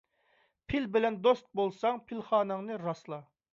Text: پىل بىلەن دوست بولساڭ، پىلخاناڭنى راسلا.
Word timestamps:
پىل 0.73 0.87
بىلەن 0.95 1.19
دوست 1.27 1.45
بولساڭ، 1.61 2.01
پىلخاناڭنى 2.09 2.81
راسلا. 2.89 3.25